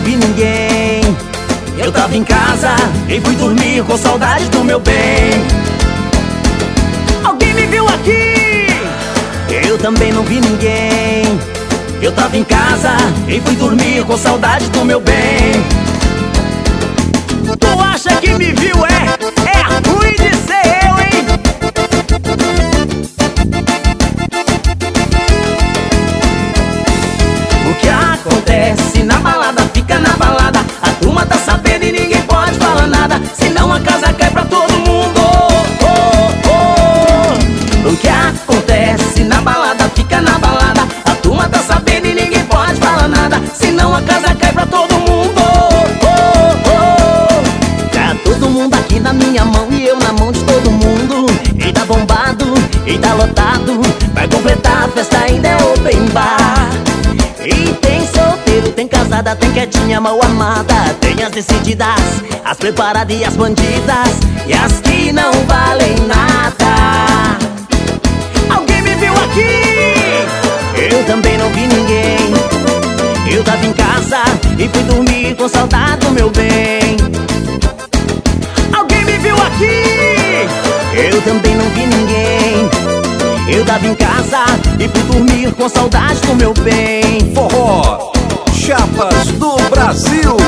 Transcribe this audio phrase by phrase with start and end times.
[0.00, 1.02] vi ninguém.
[1.78, 2.74] Eu tava em casa
[3.08, 5.32] e fui dormir com saudade do meu bem.
[7.24, 8.66] Alguém me viu aqui?
[9.66, 11.38] Eu também não vi ninguém.
[12.02, 12.96] Eu tava em casa
[13.28, 15.52] e fui dormir com saudade do meu bem.
[17.58, 19.18] Tu acha que me viu, é?
[19.50, 21.26] É ruim de ser eu, hein?
[27.70, 29.39] O que acontece na balada
[31.10, 33.20] turma tá sabendo e ninguém pode falar nada.
[33.34, 35.20] Senão a casa cai pra todo mundo.
[35.82, 35.88] Oh,
[36.46, 36.54] oh,
[37.84, 37.88] oh.
[37.88, 40.86] O que acontece na balada fica na balada.
[41.04, 43.42] A turma tá sabendo e ninguém pode falar nada.
[43.52, 45.40] Senão a casa cai pra todo mundo.
[46.04, 46.20] Oh,
[46.68, 47.88] oh.
[47.88, 51.26] Tá todo mundo aqui na minha mão e eu na mão de todo mundo.
[51.58, 52.54] E tá bombado,
[52.86, 53.80] e tá lotado.
[54.14, 56.49] Vai completar a festa, ainda é open bar.
[58.80, 60.74] Tem casada, tem quietinha, mal amada.
[61.02, 62.00] Tem as decididas,
[62.42, 64.08] as preparadas e as bandidas.
[64.46, 67.36] E as que não valem nada.
[68.48, 70.94] Alguém me viu aqui?
[70.94, 72.32] Eu também não vi ninguém.
[73.30, 74.22] Eu tava em casa
[74.58, 76.96] e fui dormir com saudade do meu bem.
[78.72, 80.48] Alguém me viu aqui?
[80.96, 82.70] Eu também não vi ninguém.
[83.46, 84.46] Eu tava em casa
[84.78, 87.30] e fui dormir com saudade do meu bem.
[87.34, 88.09] Forró,
[88.60, 90.39] Chapas do Brasil.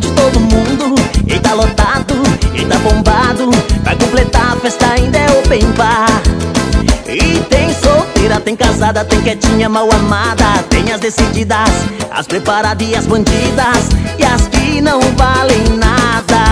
[0.00, 0.94] De todo mundo.
[1.26, 2.14] E tá lotado,
[2.54, 3.50] e tá bombado.
[3.84, 6.22] Vai completar a festa, ainda é open bar.
[7.12, 11.68] E tem solteira, tem casada, tem quietinha, mal amada Tem as decididas,
[12.08, 16.44] as preparadas e as bandidas E as que não valem nada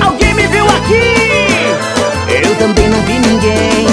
[0.00, 2.44] Alguém me viu aqui?
[2.46, 3.86] Eu também não vi ninguém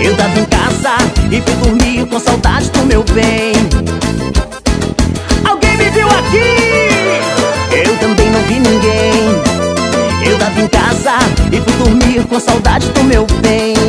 [0.00, 0.96] Eu tava em casa
[1.32, 3.43] e fui dormir com saudade do meu bem
[8.54, 9.12] vi ninguém.
[10.26, 11.18] Eu tava em casa
[11.52, 13.83] e fui dormir com saudade do meu bem